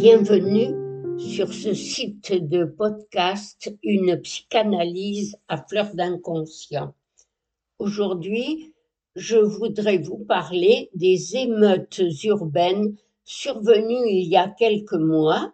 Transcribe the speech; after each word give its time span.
Bienvenue 0.00 1.18
sur 1.18 1.52
ce 1.52 1.74
site 1.74 2.32
de 2.32 2.64
podcast 2.64 3.74
Une 3.82 4.20
psychanalyse 4.20 5.36
à 5.48 5.56
fleur 5.56 5.92
d'inconscient. 5.92 6.94
Aujourd'hui, 7.80 8.72
je 9.16 9.38
voudrais 9.38 9.98
vous 9.98 10.18
parler 10.18 10.88
des 10.94 11.34
émeutes 11.34 12.00
urbaines 12.22 12.94
survenues 13.24 14.08
il 14.08 14.28
y 14.28 14.36
a 14.36 14.46
quelques 14.48 14.92
mois 14.92 15.52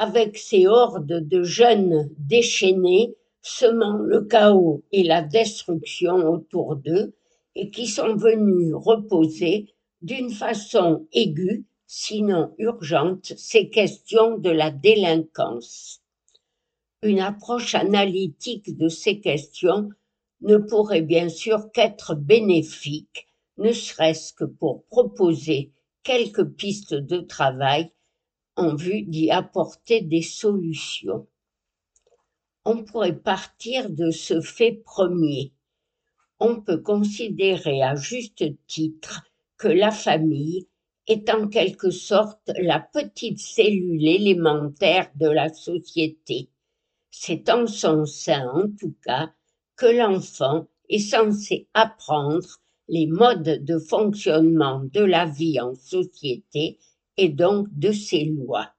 avec 0.00 0.38
ces 0.38 0.66
hordes 0.66 1.28
de 1.28 1.44
jeunes 1.44 2.10
déchaînés 2.18 3.14
semant 3.42 3.98
le 3.98 4.22
chaos 4.22 4.82
et 4.90 5.04
la 5.04 5.22
destruction 5.22 6.16
autour 6.16 6.74
d'eux 6.74 7.14
et 7.54 7.70
qui 7.70 7.86
sont 7.86 8.16
venus 8.16 8.74
reposer 8.74 9.68
d'une 10.02 10.30
façon 10.30 11.06
aiguë, 11.12 11.64
sinon 11.96 12.52
urgente, 12.58 13.34
ces 13.36 13.70
questions 13.70 14.36
de 14.36 14.50
la 14.50 14.72
délinquance. 14.72 16.02
Une 17.02 17.20
approche 17.20 17.76
analytique 17.76 18.76
de 18.76 18.88
ces 18.88 19.20
questions 19.20 19.90
ne 20.40 20.56
pourrait 20.56 21.02
bien 21.02 21.28
sûr 21.28 21.70
qu'être 21.70 22.16
bénéfique, 22.16 23.28
ne 23.58 23.70
serait-ce 23.70 24.32
que 24.32 24.44
pour 24.44 24.84
proposer 24.86 25.70
quelques 26.02 26.44
pistes 26.44 26.94
de 26.94 27.18
travail 27.18 27.92
en 28.56 28.74
vue 28.74 29.02
d'y 29.02 29.30
apporter 29.30 30.00
des 30.00 30.22
solutions. 30.22 31.28
On 32.64 32.82
pourrait 32.82 33.20
partir 33.20 33.88
de 33.88 34.10
ce 34.10 34.40
fait 34.40 34.82
premier. 34.84 35.52
On 36.40 36.60
peut 36.60 36.82
considérer 36.82 37.82
à 37.82 37.94
juste 37.94 38.44
titre 38.66 39.22
que 39.56 39.68
la 39.68 39.92
famille 39.92 40.66
est 41.06 41.28
en 41.30 41.48
quelque 41.48 41.90
sorte 41.90 42.50
la 42.58 42.80
petite 42.80 43.38
cellule 43.38 44.06
élémentaire 44.06 45.10
de 45.16 45.28
la 45.28 45.52
société. 45.52 46.48
C'est 47.10 47.48
en 47.50 47.66
son 47.66 48.06
sein, 48.06 48.48
en 48.48 48.68
tout 48.78 48.94
cas, 49.04 49.32
que 49.76 49.86
l'enfant 49.86 50.66
est 50.88 50.98
censé 50.98 51.68
apprendre 51.74 52.60
les 52.88 53.06
modes 53.06 53.64
de 53.64 53.78
fonctionnement 53.78 54.82
de 54.92 55.00
la 55.00 55.26
vie 55.26 55.60
en 55.60 55.74
société 55.74 56.78
et 57.16 57.28
donc 57.28 57.68
de 57.72 57.92
ses 57.92 58.24
lois. 58.24 58.70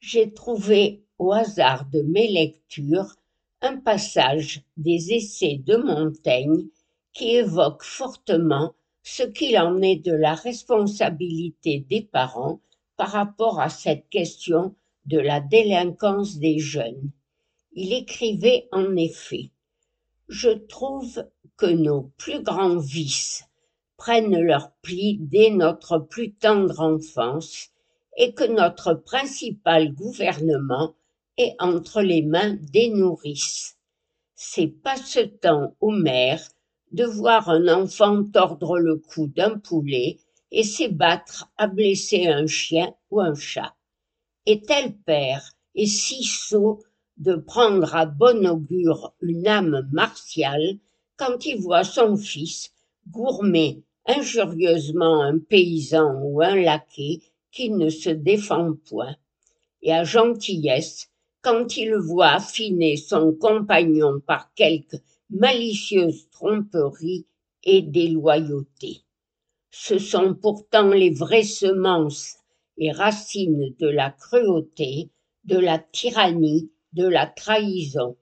J'ai 0.00 0.32
trouvé 0.32 1.04
au 1.18 1.32
hasard 1.32 1.88
de 1.90 2.02
mes 2.02 2.28
lectures 2.28 3.14
un 3.62 3.78
passage 3.78 4.62
des 4.76 5.12
essais 5.12 5.62
de 5.64 5.76
Montaigne 5.76 6.66
qui 7.12 7.36
évoque 7.36 7.82
fortement 7.82 8.74
ce 9.06 9.22
qu'il 9.22 9.58
en 9.58 9.82
est 9.82 9.96
de 9.96 10.12
la 10.12 10.34
responsabilité 10.34 11.84
des 11.90 12.00
parents 12.00 12.60
par 12.96 13.10
rapport 13.10 13.60
à 13.60 13.68
cette 13.68 14.08
question 14.08 14.74
de 15.04 15.18
la 15.18 15.40
délinquance 15.40 16.38
des 16.38 16.58
jeunes. 16.58 17.10
Il 17.74 17.92
écrivait 17.92 18.66
en 18.72 18.96
effet 18.96 19.50
Je 20.28 20.48
trouve 20.48 21.22
que 21.58 21.66
nos 21.66 22.12
plus 22.16 22.42
grands 22.42 22.78
vices 22.78 23.44
prennent 23.98 24.40
leur 24.40 24.72
pli 24.80 25.18
dès 25.20 25.50
notre 25.50 25.98
plus 25.98 26.32
tendre 26.32 26.80
enfance 26.80 27.68
et 28.16 28.32
que 28.32 28.44
notre 28.44 28.94
principal 28.94 29.92
gouvernement 29.92 30.94
est 31.36 31.54
entre 31.58 32.00
les 32.00 32.22
mains 32.22 32.56
des 32.72 32.88
nourrices. 32.88 33.76
C'est 34.34 34.68
passe-temps 34.68 35.76
aux 35.80 35.90
mères 35.90 36.48
de 36.94 37.04
voir 37.04 37.48
un 37.48 37.66
enfant 37.66 38.22
tordre 38.22 38.78
le 38.78 38.98
cou 38.98 39.26
d'un 39.26 39.58
poulet 39.58 40.18
et 40.52 40.62
s'ébattre 40.62 41.50
à 41.56 41.66
blesser 41.66 42.28
un 42.28 42.46
chien 42.46 42.94
ou 43.10 43.20
un 43.20 43.34
chat. 43.34 43.74
Et 44.46 44.60
tel 44.60 44.94
père 45.04 45.56
est 45.74 45.86
si 45.86 46.22
sot 46.22 46.84
de 47.16 47.34
prendre 47.34 47.96
à 47.96 48.06
bon 48.06 48.46
augure 48.46 49.12
une 49.20 49.48
âme 49.48 49.88
martiale 49.90 50.78
quand 51.16 51.44
il 51.46 51.60
voit 51.60 51.82
son 51.82 52.16
fils 52.16 52.70
gourmer 53.10 53.82
injurieusement 54.06 55.20
un 55.20 55.40
paysan 55.40 56.20
ou 56.22 56.42
un 56.42 56.54
laquais 56.54 57.18
qui 57.50 57.70
ne 57.70 57.88
se 57.88 58.10
défend 58.10 58.74
point, 58.88 59.16
et 59.82 59.92
à 59.92 60.04
gentillesse 60.04 61.08
quand 61.42 61.76
il 61.76 61.96
voit 61.96 62.34
affiner 62.34 62.96
son 62.96 63.32
compagnon 63.32 64.20
par 64.24 64.54
quelque 64.54 64.98
malicieuse 65.30 66.28
tromperie 66.30 67.26
et 67.62 67.82
déloyauté. 67.82 69.02
Ce 69.70 69.98
sont 69.98 70.34
pourtant 70.34 70.88
les 70.90 71.10
vraies 71.10 71.42
semences 71.42 72.36
et 72.78 72.92
racines 72.92 73.74
de 73.78 73.88
la 73.88 74.10
cruauté, 74.10 75.10
de 75.44 75.58
la 75.58 75.78
tyrannie, 75.78 76.70
de 76.92 77.06
la 77.06 77.26
trahison. 77.26 78.16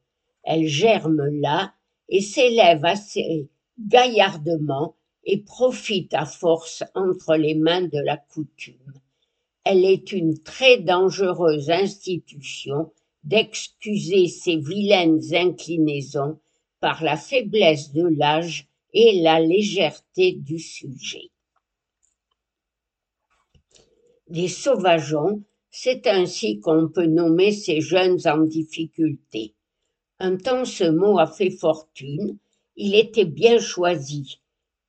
Elles 0.44 0.66
germent 0.66 1.28
là 1.40 1.74
et 2.08 2.20
s'élèvent 2.20 2.84
assez 2.84 3.48
gaillardement 3.78 4.96
et 5.24 5.42
profitent 5.42 6.14
à 6.14 6.26
force 6.26 6.82
entre 6.94 7.36
les 7.36 7.54
mains 7.54 7.82
de 7.82 7.98
la 7.98 8.16
coutume. 8.16 8.94
Elle 9.64 9.84
est 9.84 10.12
une 10.12 10.42
très 10.42 10.78
dangereuse 10.78 11.70
institution 11.70 12.92
d'excuser 13.24 14.26
ces 14.26 14.56
vilaines 14.56 15.22
inclinaisons 15.32 16.40
par 16.82 17.04
la 17.04 17.16
faiblesse 17.16 17.92
de 17.92 18.08
l'âge 18.08 18.66
et 18.92 19.22
la 19.22 19.38
légèreté 19.38 20.32
du 20.32 20.58
sujet. 20.58 21.30
Des 24.26 24.48
sauvageons, 24.48 25.44
c'est 25.70 26.08
ainsi 26.08 26.58
qu'on 26.58 26.88
peut 26.88 27.06
nommer 27.06 27.52
ces 27.52 27.80
jeunes 27.80 28.18
en 28.26 28.38
difficulté. 28.38 29.54
Un 30.18 30.36
temps 30.36 30.64
ce 30.64 30.82
mot 30.82 31.20
a 31.20 31.28
fait 31.28 31.50
fortune, 31.50 32.36
il 32.74 32.96
était 32.96 33.26
bien 33.26 33.60
choisi, 33.60 34.40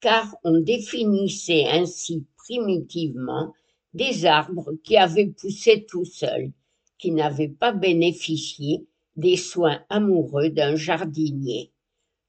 car 0.02 0.36
on 0.44 0.62
définissait 0.62 1.66
ainsi 1.68 2.26
primitivement 2.38 3.54
des 3.94 4.26
arbres 4.26 4.74
qui 4.84 4.98
avaient 4.98 5.28
poussé 5.30 5.86
tout 5.88 6.06
seuls, 6.06 6.52
qui 6.98 7.12
n'avaient 7.12 7.50
pas 7.50 7.72
bénéficié 7.72 8.88
des 9.16 9.38
soins 9.38 9.84
amoureux 9.90 10.50
d'un 10.50 10.76
jardinier 10.76 11.73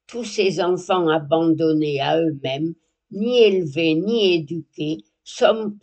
tous 0.07 0.25
ces 0.25 0.61
enfants 0.61 1.09
abandonnés 1.09 2.01
à 2.01 2.21
eux-mêmes, 2.21 2.75
ni 3.11 3.39
élevés 3.39 3.95
ni 3.95 4.35
éduqués, 4.35 5.05
sont, 5.25 5.77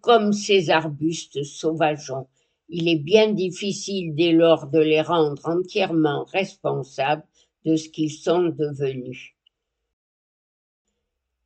comme 0.00 0.32
ces 0.32 0.70
arbustes 0.70 1.42
sauvageons. 1.44 2.26
Il 2.68 2.88
est 2.88 2.98
bien 2.98 3.32
difficile 3.32 4.14
dès 4.14 4.32
lors 4.32 4.68
de 4.68 4.80
les 4.80 5.02
rendre 5.02 5.46
entièrement 5.46 6.24
responsables 6.24 7.24
de 7.64 7.76
ce 7.76 7.88
qu'ils 7.88 8.12
sont 8.12 8.48
devenus. 8.48 9.34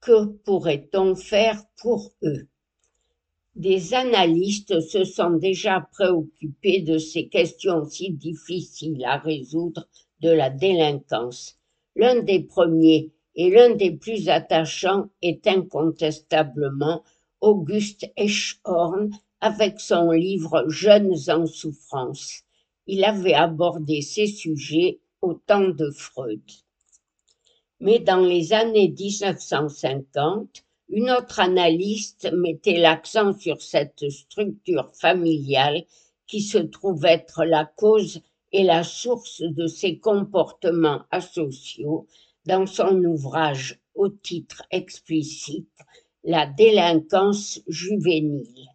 Que 0.00 0.26
pourrait-on 0.26 1.14
faire 1.14 1.62
pour 1.76 2.12
eux? 2.22 2.48
Des 3.56 3.92
analystes 3.92 4.80
se 4.80 5.04
sont 5.04 5.32
déjà 5.32 5.86
préoccupés 5.92 6.80
de 6.80 6.96
ces 6.98 7.28
questions 7.28 7.84
si 7.84 8.10
difficiles 8.12 9.04
à 9.04 9.18
résoudre 9.18 9.88
de 10.20 10.30
la 10.30 10.48
délinquance. 10.48 11.59
L'un 11.96 12.22
des 12.22 12.40
premiers 12.40 13.10
et 13.34 13.50
l'un 13.50 13.74
des 13.74 13.90
plus 13.90 14.28
attachants 14.28 15.08
est 15.22 15.46
incontestablement 15.46 17.02
Auguste 17.40 18.06
Eschhorn 18.16 19.10
avec 19.40 19.80
son 19.80 20.10
livre 20.10 20.64
Jeunes 20.68 21.16
en 21.28 21.46
souffrance. 21.46 22.42
Il 22.86 23.04
avait 23.04 23.34
abordé 23.34 24.02
ces 24.02 24.26
sujets 24.26 25.00
au 25.22 25.34
temps 25.34 25.68
de 25.68 25.90
Freud. 25.90 26.42
Mais 27.80 27.98
dans 27.98 28.20
les 28.20 28.52
années 28.52 28.94
1950, 28.96 30.64
une 30.90 31.10
autre 31.10 31.40
analyste 31.40 32.30
mettait 32.32 32.78
l'accent 32.78 33.32
sur 33.38 33.62
cette 33.62 34.10
structure 34.10 34.90
familiale 34.92 35.84
qui 36.26 36.40
se 36.42 36.58
trouve 36.58 37.04
être 37.04 37.44
la 37.44 37.64
cause 37.64 38.20
est 38.52 38.64
la 38.64 38.82
source 38.84 39.42
de 39.42 39.66
ses 39.66 39.98
comportements 39.98 41.02
asociaux 41.10 42.06
dans 42.46 42.66
son 42.66 43.02
ouvrage 43.04 43.80
au 43.94 44.08
titre 44.08 44.62
explicite 44.70 45.68
La 46.24 46.46
délinquance 46.46 47.60
juvénile. 47.66 48.68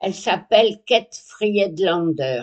Elle 0.00 0.14
s'appelle 0.14 0.82
Kate 0.86 1.14
Friedlander. 1.14 2.42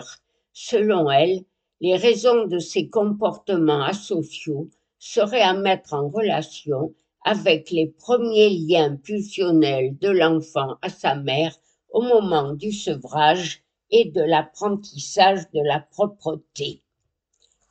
Selon 0.52 1.10
elle, 1.10 1.44
les 1.80 1.96
raisons 1.96 2.46
de 2.46 2.58
ces 2.58 2.88
comportements 2.88 3.82
asociaux 3.82 4.68
seraient 4.98 5.42
à 5.42 5.54
mettre 5.54 5.94
en 5.94 6.08
relation 6.08 6.94
avec 7.24 7.70
les 7.70 7.88
premiers 7.88 8.50
liens 8.50 8.96
pulsionnels 8.96 9.96
de 9.98 10.08
l'enfant 10.08 10.76
à 10.82 10.88
sa 10.88 11.14
mère 11.14 11.56
au 11.90 12.02
moment 12.02 12.52
du 12.52 12.72
sevrage 12.72 13.61
et 13.92 14.06
de 14.06 14.22
l'apprentissage 14.22 15.48
de 15.54 15.60
la 15.62 15.78
propreté. 15.78 16.82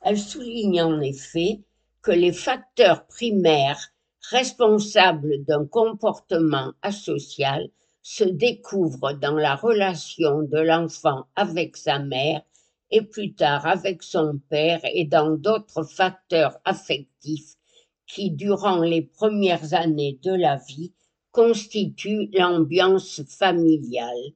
Elle 0.00 0.18
souligne 0.18 0.80
en 0.82 1.00
effet 1.00 1.60
que 2.00 2.12
les 2.12 2.32
facteurs 2.32 3.06
primaires 3.06 3.92
responsables 4.30 5.44
d'un 5.44 5.66
comportement 5.66 6.72
asocial 6.80 7.68
se 8.02 8.24
découvre 8.24 9.12
dans 9.12 9.36
la 9.36 9.54
relation 9.54 10.42
de 10.42 10.58
l'enfant 10.58 11.26
avec 11.36 11.76
sa 11.76 11.98
mère 11.98 12.42
et 12.90 13.02
plus 13.02 13.34
tard 13.34 13.66
avec 13.66 14.02
son 14.02 14.40
père 14.48 14.80
et 14.84 15.04
dans 15.04 15.36
d'autres 15.36 15.84
facteurs 15.84 16.58
affectifs 16.64 17.56
qui, 18.06 18.30
durant 18.30 18.80
les 18.80 19.02
premières 19.02 19.72
années 19.74 20.18
de 20.22 20.32
la 20.32 20.56
vie, 20.56 20.92
constituent 21.30 22.28
l'ambiance 22.34 23.22
familiale. 23.22 24.32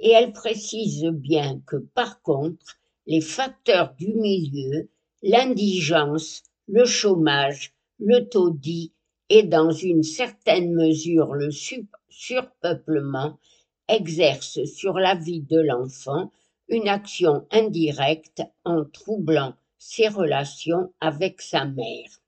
Et 0.00 0.10
elle 0.10 0.32
précise 0.32 1.04
bien 1.04 1.60
que, 1.66 1.76
par 1.76 2.20
contre, 2.22 2.78
les 3.06 3.20
facteurs 3.20 3.94
du 3.94 4.14
milieu, 4.14 4.88
l'indigence, 5.22 6.42
le 6.66 6.84
chômage, 6.84 7.72
le 7.98 8.28
taudis 8.28 8.92
et 9.28 9.42
dans 9.42 9.70
une 9.70 10.02
certaine 10.02 10.74
mesure 10.74 11.34
le 11.34 11.50
surpeuplement 12.08 13.38
exercent 13.88 14.64
sur 14.64 14.94
la 14.94 15.14
vie 15.14 15.42
de 15.42 15.60
l'enfant 15.60 16.30
une 16.68 16.88
action 16.88 17.46
indirecte 17.50 18.42
en 18.64 18.84
troublant 18.84 19.54
ses 19.78 20.08
relations 20.08 20.92
avec 21.00 21.42
sa 21.42 21.66
mère. 21.66 22.23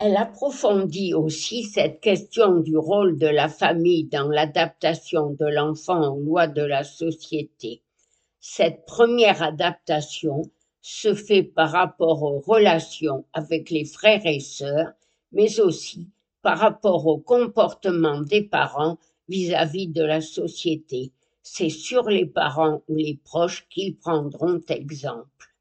Elle 0.00 0.16
approfondit 0.16 1.12
aussi 1.12 1.64
cette 1.64 2.00
question 2.00 2.60
du 2.60 2.76
rôle 2.76 3.18
de 3.18 3.26
la 3.26 3.48
famille 3.48 4.04
dans 4.04 4.28
l'adaptation 4.28 5.30
de 5.30 5.46
l'enfant 5.46 6.14
aux 6.14 6.20
lois 6.20 6.46
de 6.46 6.62
la 6.62 6.84
société. 6.84 7.82
Cette 8.38 8.86
première 8.86 9.42
adaptation 9.42 10.42
se 10.80 11.14
fait 11.14 11.42
par 11.42 11.72
rapport 11.72 12.22
aux 12.22 12.38
relations 12.38 13.24
avec 13.32 13.70
les 13.70 13.84
frères 13.84 14.24
et 14.24 14.38
sœurs, 14.38 14.92
mais 15.32 15.58
aussi 15.58 16.08
par 16.42 16.58
rapport 16.58 17.08
au 17.08 17.18
comportement 17.18 18.20
des 18.20 18.42
parents 18.42 18.98
vis-à-vis 19.28 19.88
de 19.88 20.04
la 20.04 20.20
société. 20.20 21.10
C'est 21.42 21.70
sur 21.70 22.08
les 22.08 22.26
parents 22.26 22.84
ou 22.86 22.94
les 22.94 23.18
proches 23.24 23.66
qu'ils 23.68 23.96
prendront 23.96 24.60
exemple. 24.68 25.56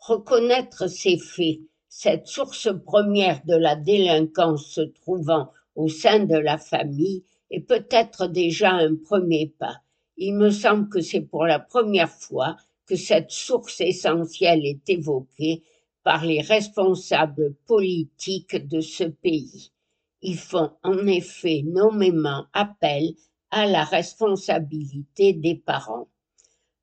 Reconnaître 0.00 0.88
ces 0.88 1.18
faits 1.18 1.60
cette 1.98 2.26
source 2.26 2.68
première 2.84 3.42
de 3.46 3.56
la 3.56 3.74
délinquance 3.74 4.66
se 4.66 4.82
trouvant 4.82 5.50
au 5.76 5.88
sein 5.88 6.26
de 6.26 6.36
la 6.36 6.58
famille 6.58 7.24
est 7.50 7.62
peut-être 7.62 8.26
déjà 8.26 8.72
un 8.72 8.96
premier 8.96 9.54
pas. 9.58 9.78
Il 10.18 10.34
me 10.34 10.50
semble 10.50 10.90
que 10.90 11.00
c'est 11.00 11.22
pour 11.22 11.46
la 11.46 11.58
première 11.58 12.10
fois 12.10 12.58
que 12.84 12.96
cette 12.96 13.30
source 13.30 13.80
essentielle 13.80 14.66
est 14.66 14.86
évoquée 14.90 15.62
par 16.02 16.26
les 16.26 16.42
responsables 16.42 17.54
politiques 17.66 18.68
de 18.68 18.82
ce 18.82 19.04
pays. 19.04 19.72
Ils 20.20 20.36
font 20.36 20.72
en 20.82 21.06
effet 21.06 21.62
nommément 21.64 22.44
appel 22.52 23.14
à 23.50 23.64
la 23.64 23.84
responsabilité 23.84 25.32
des 25.32 25.54
parents. 25.54 26.08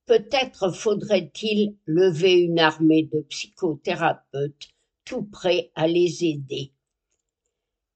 Peut-être 0.08 0.72
faudrait-il 0.72 1.76
lever 1.86 2.34
une 2.40 2.58
armée 2.58 3.04
de 3.04 3.22
psychothérapeutes 3.30 4.73
tout 5.06 5.24
prêt 5.24 5.72
à 5.76 5.88
les 5.88 6.26
aider. 6.26 6.72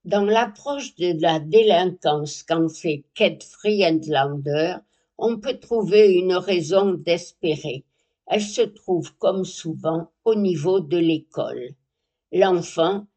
Dans 0.06 0.26
l'approche 0.26 0.96
de 0.96 1.20
la 1.22 1.40
délinquance 1.40 2.44
qu'en 2.44 2.70
fait 2.70 3.04
Kate 3.14 3.44
Friedlander, 3.44 4.78
on 5.18 5.40
peut 5.40 5.58
trouver 5.60 6.14
une 6.14 6.36
raison 6.36 6.94
d'espérer. 6.94 7.84
Elle 8.26 8.42
se 8.42 8.62
trouve 8.62 9.16
comme 9.18 9.46
souvent 9.46 10.12
au 10.24 10.36
niveau 10.36 10.80
de 10.80 10.98
l'école. 10.98 11.76
L'enfant, 12.32 13.08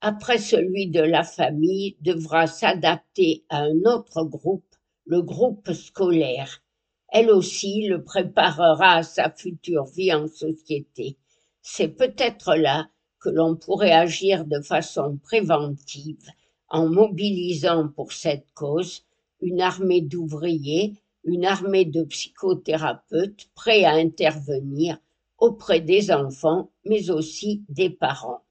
après 0.00 0.38
celui 0.38 0.88
de 0.88 1.00
la 1.00 1.24
famille, 1.24 1.96
devra 2.00 2.46
s'adapter 2.46 3.44
à 3.48 3.60
un 3.60 3.84
autre 3.84 4.24
groupe, 4.24 4.74
le 5.04 5.22
groupe 5.22 5.72
scolaire. 5.72 6.62
Elle 7.08 7.30
aussi 7.30 7.86
le 7.86 8.02
préparera 8.02 8.96
à 8.96 9.02
sa 9.02 9.30
future 9.30 9.84
vie 9.84 10.12
en 10.12 10.26
société. 10.26 11.16
C'est 11.62 11.88
peut-être 11.88 12.56
là 12.56 12.88
que 13.20 13.28
l'on 13.28 13.56
pourrait 13.56 13.92
agir 13.92 14.44
de 14.44 14.60
façon 14.60 15.18
préventive 15.22 16.28
en 16.68 16.88
mobilisant 16.88 17.88
pour 17.88 18.12
cette 18.12 18.46
cause 18.54 19.04
une 19.40 19.60
armée 19.60 20.00
d'ouvriers, 20.00 20.94
une 21.24 21.44
armée 21.44 21.84
de 21.84 22.02
psychothérapeutes 22.04 23.48
prêts 23.54 23.84
à 23.84 23.92
intervenir 23.92 24.98
auprès 25.38 25.80
des 25.80 26.10
enfants, 26.10 26.70
mais 26.84 27.10
aussi 27.10 27.64
des 27.68 27.90
parents. 27.90 28.42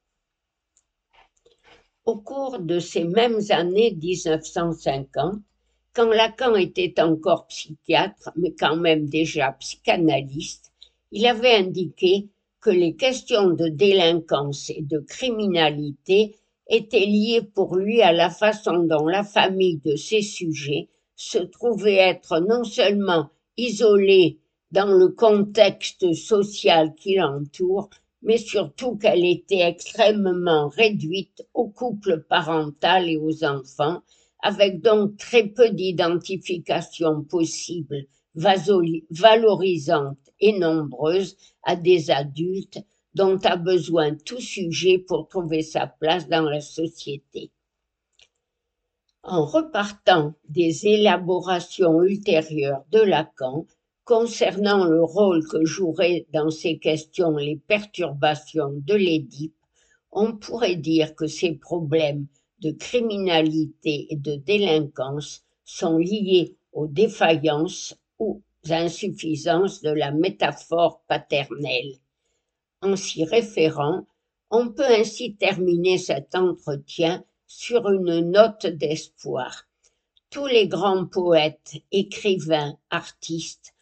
Au 2.06 2.18
cours 2.18 2.60
de 2.60 2.80
ces 2.80 3.04
mêmes 3.04 3.40
années 3.50 3.96
1950, 3.96 5.42
quand 5.94 6.10
Lacan 6.10 6.56
était 6.56 7.02
encore 7.02 7.48
psychiatre, 7.48 8.30
mais 8.36 8.54
quand 8.54 8.76
même 8.76 9.08
déjà 9.08 9.54
psychanalyste, 9.54 10.72
il 11.12 11.26
avait 11.26 11.56
indiqué 11.56 12.30
que 12.66 12.72
les 12.72 12.96
questions 12.96 13.52
de 13.52 13.68
délinquance 13.68 14.72
et 14.72 14.82
de 14.82 14.98
criminalité 14.98 16.36
étaient 16.68 17.06
liées 17.06 17.44
pour 17.54 17.76
lui 17.76 18.02
à 18.02 18.12
la 18.12 18.32
façon 18.32 18.80
dont 18.80 19.06
la 19.06 19.24
famille 19.24 19.78
de 19.86 19.96
ces 19.96 20.24
sujets 20.24 20.90
se 21.16 21.38
trouvait 21.38 21.98
être 21.98 22.40
non 22.40 22.64
seulement 22.64 23.30
isolée 23.56 24.40
dans 24.72 24.88
le 24.88 25.10
contexte 25.10 26.12
social 26.16 26.96
qui 26.96 27.18
l'entoure, 27.18 27.92
mais 28.24 28.40
surtout 28.40 28.96
qu'elle 28.96 29.26
était 29.26 29.62
extrêmement 29.62 30.68
réduite 30.70 31.48
au 31.54 31.70
couple 31.70 32.26
parental 32.28 33.08
et 33.08 33.18
aux 33.18 33.44
enfants, 33.44 34.02
avec 34.42 34.82
donc 34.82 35.18
très 35.18 35.46
peu 35.50 35.70
d'identification 35.70 37.24
possible, 37.26 38.08
valorisante 38.34 40.18
nombreuses 40.54 41.36
à 41.64 41.76
des 41.76 42.12
adultes 42.12 42.80
dont 43.14 43.38
a 43.44 43.56
besoin 43.56 44.16
tout 44.16 44.42
sujet 44.42 45.00
pour 45.00 45.28
trouver 45.28 45.62
sa 45.62 45.88
place 45.88 46.28
dans 46.28 46.44
la 46.44 46.62
société. 46.62 47.52
En 49.24 49.46
repartant 49.46 50.36
des 50.50 50.86
élaborations 50.86 52.04
ultérieures 52.04 52.84
de 52.92 53.00
Lacan 53.00 53.66
concernant 54.04 54.86
le 54.86 55.04
rôle 55.04 55.48
que 55.48 55.66
joueraient 55.66 56.28
dans 56.32 56.52
ces 56.52 56.78
questions 56.78 57.36
les 57.38 57.56
perturbations 57.56 58.74
de 58.86 58.94
l'Édipe, 58.94 59.56
on 60.12 60.38
pourrait 60.38 60.76
dire 60.76 61.16
que 61.16 61.26
ces 61.26 61.54
problèmes 61.54 62.28
de 62.60 62.72
criminalité 62.72 64.08
et 64.12 64.16
de 64.16 64.36
délinquance 64.36 65.44
sont 65.66 65.98
liés 65.98 66.56
aux 66.72 66.88
défaillances 66.88 67.96
ou 68.20 68.44
insuffisances 68.72 69.82
de 69.82 69.92
la 69.92 70.12
métaphore 70.12 71.02
paternelle. 71.08 72.00
En 72.82 72.96
s'y 72.96 73.24
référant, 73.26 74.06
on 74.52 74.70
peut 74.70 74.84
ainsi 74.84 75.36
terminer 75.36 75.98
cet 75.98 76.36
entretien 76.36 77.24
sur 77.48 77.90
une 77.90 78.32
note 78.32 78.66
d'espoir. 78.66 79.66
Tous 80.30 80.46
les 80.48 80.68
grands 80.68 81.06
poètes, 81.06 81.76
écrivains, 81.92 82.78
artistes, 82.90 83.74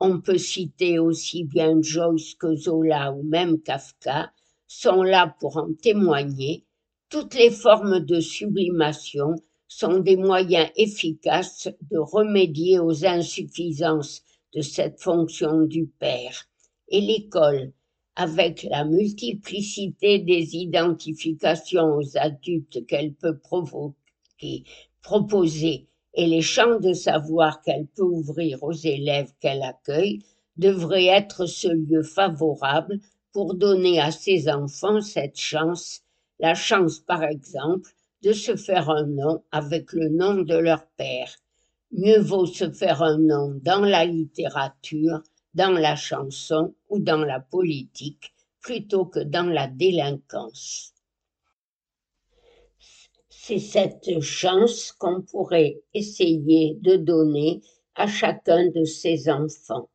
on 0.00 0.20
peut 0.20 0.38
citer 0.38 0.98
aussi 0.98 1.44
bien 1.44 1.80
Joyce 1.80 2.34
que 2.34 2.54
Zola 2.56 3.12
ou 3.12 3.22
même 3.22 3.60
Kafka, 3.60 4.32
sont 4.66 5.02
là 5.02 5.36
pour 5.38 5.58
en 5.58 5.72
témoigner. 5.74 6.64
Toutes 7.08 7.34
les 7.34 7.50
formes 7.50 8.00
de 8.00 8.20
sublimation 8.20 9.36
sont 9.68 10.00
des 10.00 10.16
moyens 10.16 10.70
efficaces 10.76 11.68
de 11.90 11.98
remédier 11.98 12.78
aux 12.78 13.04
insuffisances 13.06 14.22
de 14.54 14.60
cette 14.60 15.00
fonction 15.00 15.62
du 15.62 15.86
père. 15.86 16.46
Et 16.88 17.00
l'école, 17.00 17.72
avec 18.16 18.64
la 18.64 18.84
multiplicité 18.84 20.18
des 20.18 20.56
identifications 20.56 21.96
aux 21.96 22.16
adultes 22.18 22.86
qu'elle 22.86 23.14
peut 23.14 23.38
provoquer, 23.38 24.64
proposer 25.00 25.88
et 26.14 26.26
les 26.26 26.42
champs 26.42 26.78
de 26.78 26.92
savoir 26.92 27.62
qu'elle 27.62 27.86
peut 27.86 28.02
ouvrir 28.02 28.62
aux 28.62 28.72
élèves 28.72 29.32
qu'elle 29.40 29.62
accueille, 29.62 30.20
devrait 30.56 31.06
être 31.06 31.46
ce 31.46 31.68
lieu 31.68 32.02
favorable 32.02 33.00
pour 33.32 33.54
donner 33.54 33.98
à 33.98 34.10
ses 34.10 34.50
enfants 34.50 35.00
cette 35.00 35.40
chance, 35.40 36.02
la 36.38 36.54
chance 36.54 36.98
par 36.98 37.22
exemple 37.22 37.90
de 38.22 38.32
se 38.32 38.56
faire 38.56 38.90
un 38.90 39.06
nom 39.06 39.42
avec 39.50 39.92
le 39.94 40.10
nom 40.10 40.34
de 40.42 40.54
leur 40.54 40.86
père, 40.98 41.34
Mieux 41.92 42.20
vaut 42.20 42.46
se 42.46 42.70
faire 42.72 43.02
un 43.02 43.18
nom 43.18 43.60
dans 43.62 43.84
la 43.84 44.06
littérature, 44.06 45.22
dans 45.54 45.72
la 45.72 45.94
chanson 45.94 46.74
ou 46.88 46.98
dans 46.98 47.22
la 47.22 47.38
politique 47.38 48.32
plutôt 48.60 49.04
que 49.04 49.20
dans 49.20 49.46
la 49.46 49.66
délinquance. 49.66 50.94
C'est 53.28 53.58
cette 53.58 54.20
chance 54.20 54.92
qu'on 54.92 55.20
pourrait 55.20 55.82
essayer 55.92 56.78
de 56.80 56.96
donner 56.96 57.60
à 57.94 58.06
chacun 58.06 58.68
de 58.70 58.84
ses 58.84 59.28
enfants. 59.28 59.90